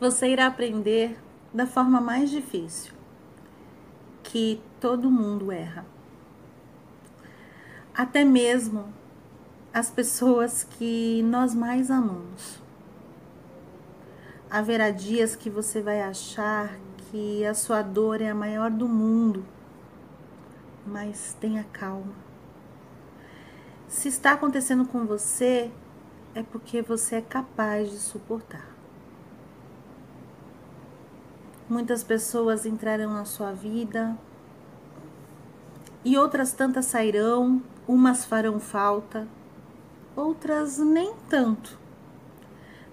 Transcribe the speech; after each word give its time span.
você 0.00 0.28
irá 0.28 0.46
aprender 0.46 1.18
da 1.52 1.66
forma 1.66 2.00
mais 2.00 2.30
difícil, 2.30 2.94
que 4.22 4.58
todo 4.80 5.10
mundo 5.10 5.52
erra. 5.52 5.84
Até 7.94 8.24
mesmo 8.24 8.90
as 9.74 9.90
pessoas 9.90 10.64
que 10.64 11.22
nós 11.24 11.54
mais 11.54 11.90
amamos. 11.90 12.58
Haverá 14.50 14.90
dias 14.90 15.36
que 15.36 15.50
você 15.50 15.82
vai 15.82 16.00
achar 16.00 16.78
que 17.10 17.44
a 17.44 17.52
sua 17.52 17.82
dor 17.82 18.22
é 18.22 18.30
a 18.30 18.34
maior 18.34 18.70
do 18.70 18.88
mundo, 18.88 19.44
mas 20.86 21.36
tenha 21.38 21.64
calma. 21.64 22.14
Se 23.86 24.08
está 24.08 24.32
acontecendo 24.32 24.86
com 24.86 25.04
você, 25.04 25.70
é 26.34 26.42
porque 26.42 26.80
você 26.80 27.16
é 27.16 27.20
capaz 27.20 27.90
de 27.90 27.98
suportar. 27.98 28.79
Muitas 31.70 32.02
pessoas 32.02 32.66
entrarão 32.66 33.12
na 33.12 33.24
sua 33.24 33.52
vida 33.52 34.18
e 36.04 36.18
outras 36.18 36.52
tantas 36.52 36.86
sairão, 36.86 37.62
umas 37.86 38.24
farão 38.24 38.58
falta, 38.58 39.28
outras 40.16 40.78
nem 40.78 41.14
tanto. 41.28 41.78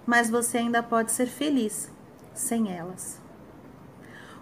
Mas 0.06 0.30
você 0.30 0.58
ainda 0.58 0.80
pode 0.80 1.10
ser 1.10 1.26
feliz 1.26 1.90
sem 2.32 2.72
elas. 2.72 3.20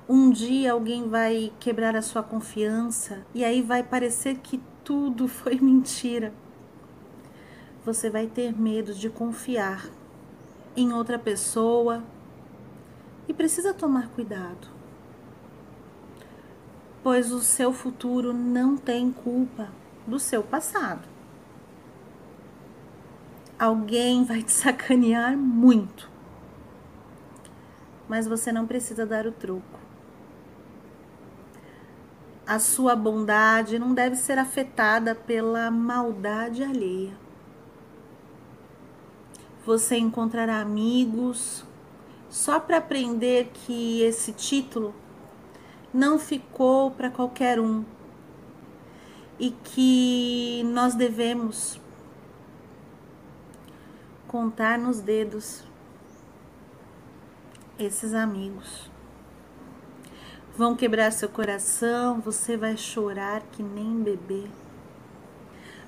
Um 0.07 0.29
dia 0.29 0.73
alguém 0.73 1.09
vai 1.09 1.51
quebrar 1.59 1.97
a 1.97 2.03
sua 2.03 2.23
confiança 2.23 3.25
e 3.34 3.43
aí 3.43 3.62
vai 3.62 3.83
parecer 3.83 4.37
que 4.41 4.62
tudo 4.84 5.27
foi 5.29 5.59
mentira. 5.59 6.34
Você 7.87 8.11
vai 8.11 8.27
ter 8.27 8.55
medo 8.55 8.93
de 8.93 9.09
confiar 9.09 9.89
em 10.77 10.93
outra 10.93 11.19
pessoa 11.19 12.05
e 13.29 13.35
precisa 13.35 13.75
tomar 13.75 14.09
cuidado, 14.09 14.69
pois 17.03 17.33
o 17.33 17.41
seu 17.41 17.73
futuro 17.73 18.33
não 18.33 18.77
tem 18.77 19.12
culpa 19.12 19.69
do 20.06 20.19
seu 20.19 20.42
passado. 20.42 21.09
Alguém 23.59 24.25
vai 24.25 24.42
te 24.42 24.53
sacanear 24.53 25.37
muito, 25.37 26.11
mas 28.09 28.27
você 28.27 28.53
não 28.53 28.67
precisa 28.67 29.05
dar 29.05 29.27
o 29.27 29.33
troco. 29.33 29.87
A 32.47 32.61
sua 32.61 32.95
bondade 32.95 33.77
não 33.77 33.93
deve 33.93 34.15
ser 34.15 34.39
afetada 34.39 35.17
pela 35.17 35.69
maldade 35.69 36.62
alheia. 36.62 37.19
Você 39.65 39.97
encontrará 39.97 40.61
amigos, 40.61 41.65
só 42.47 42.61
para 42.61 42.77
aprender 42.77 43.50
que 43.52 44.02
esse 44.02 44.30
título 44.30 44.94
não 45.92 46.16
ficou 46.16 46.92
para 46.92 47.11
qualquer 47.11 47.58
um 47.58 47.84
e 49.36 49.50
que 49.50 50.62
nós 50.72 50.94
devemos 50.94 51.80
contar 54.28 54.78
nos 54.78 55.00
dedos 55.00 55.64
esses 57.80 58.14
amigos. 58.14 58.88
Vão 60.56 60.77
quebrar 60.77 61.10
seu 61.10 61.28
coração, 61.28 62.20
você 62.20 62.56
vai 62.56 62.77
chorar 62.77 63.42
que 63.50 63.60
nem 63.60 64.05
bebê. 64.05 64.44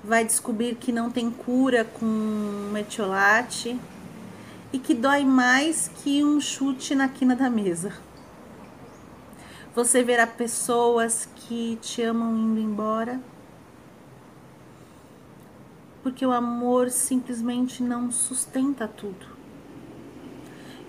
Vai 0.03 0.25
descobrir 0.25 0.75
que 0.75 0.91
não 0.91 1.09
tem 1.09 1.31
cura 1.31 1.85
com 1.85 2.05
metiolate 2.73 3.79
e 4.71 4.77
que 4.79 4.93
dói 4.93 5.25
mais 5.25 5.89
que 5.95 6.23
um 6.23 6.39
chute 6.39 6.93
na 6.93 7.07
quina 7.07 7.35
da 7.35 7.49
mesa. 7.49 7.93
Você 9.75 10.03
verá 10.03 10.27
pessoas 10.27 11.27
que 11.35 11.77
te 11.81 12.01
amam 12.01 12.35
indo 12.35 12.59
embora, 12.59 13.19
porque 16.03 16.25
o 16.25 16.31
amor 16.31 16.89
simplesmente 16.89 17.81
não 17.83 18.11
sustenta 18.11 18.87
tudo. 18.87 19.27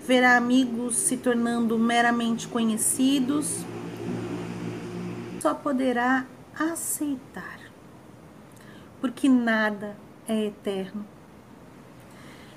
Verá 0.05 0.35
amigos 0.35 0.95
se 0.95 1.17
tornando 1.17 1.77
meramente 1.77 2.47
conhecidos, 2.47 3.63
só 5.39 5.53
poderá 5.53 6.25
aceitar, 6.57 7.59
porque 8.99 9.29
nada 9.29 9.95
é 10.27 10.45
eterno. 10.45 11.05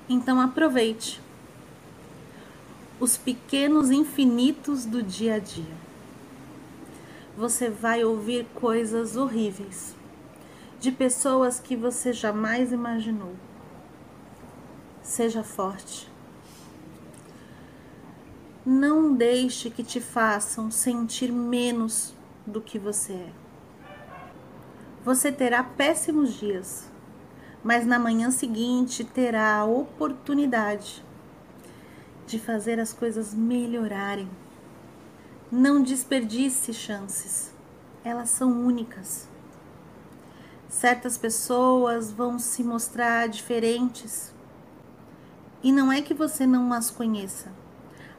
Então 0.07 0.39
aproveite 0.39 1.19
os 2.99 3.17
pequenos 3.17 3.89
infinitos 3.91 4.85
do 4.85 5.01
dia 5.01 5.35
a 5.35 5.39
dia. 5.39 5.85
Você 7.35 7.69
vai 7.69 8.03
ouvir 8.03 8.45
coisas 8.53 9.17
horríveis 9.17 9.95
de 10.79 10.91
pessoas 10.91 11.59
que 11.59 11.75
você 11.75 12.13
jamais 12.13 12.71
imaginou. 12.71 13.33
Seja 15.01 15.43
forte. 15.43 16.07
Não 18.65 19.13
deixe 19.13 19.69
que 19.69 19.83
te 19.83 19.99
façam 19.99 20.71
sentir 20.71 21.31
menos 21.31 22.13
do 22.45 22.61
que 22.61 22.79
você 22.79 23.13
é. 23.13 23.29
Você 25.03 25.31
terá 25.31 25.63
péssimos 25.63 26.33
dias 26.33 26.89
mas 27.65 27.83
na 27.83 27.97
manhã 27.97 28.29
seguinte 28.29 29.03
terá 29.03 29.55
a 29.55 29.65
oportunidade 29.65 31.03
de 32.27 32.37
fazer 32.37 32.79
as 32.79 32.93
coisas 32.93 33.33
melhorarem. 33.33 34.29
Não 35.51 35.81
desperdice 35.81 36.71
chances, 36.75 37.51
elas 38.03 38.29
são 38.29 38.51
únicas. 38.51 39.27
Certas 40.69 41.17
pessoas 41.17 42.11
vão 42.11 42.37
se 42.37 42.63
mostrar 42.63 43.27
diferentes 43.27 44.31
e 45.63 45.71
não 45.71 45.91
é 45.91 46.03
que 46.03 46.13
você 46.13 46.45
não 46.45 46.71
as 46.71 46.91
conheça, 46.91 47.51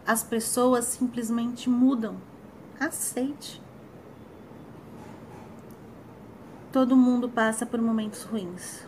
as 0.05 0.25
pessoas 0.25 0.87
simplesmente 0.87 1.71
mudam. 1.71 2.17
Aceite. 2.81 3.63
Todo 6.73 6.97
mundo 6.97 7.29
passa 7.29 7.65
por 7.65 7.81
momentos 7.81 8.25
ruins 8.25 8.86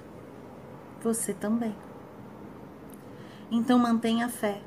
você 1.03 1.33
também. 1.33 1.75
Então 3.51 3.79
mantenha 3.79 4.27
a 4.27 4.29
fé 4.29 4.61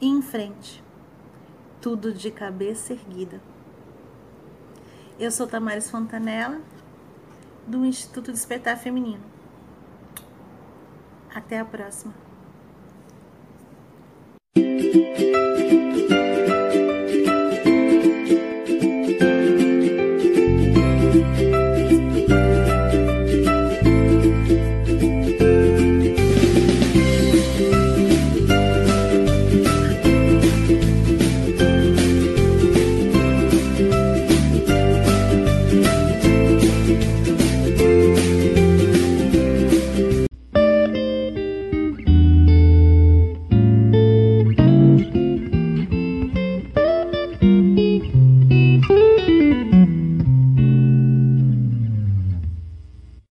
e 0.00 0.08
em 0.08 0.20
frente, 0.20 0.82
tudo 1.80 2.12
de 2.12 2.30
cabeça 2.30 2.92
erguida. 2.92 3.40
Eu 5.18 5.30
sou 5.30 5.46
Tamares 5.46 5.90
Fontanella, 5.90 6.60
do 7.66 7.84
Instituto 7.84 8.32
Despertar 8.32 8.76
Feminino. 8.76 9.22
Até 11.32 11.60
a 11.60 11.64
próxima. 11.64 12.12
thank 14.54 14.96
you 14.96 15.02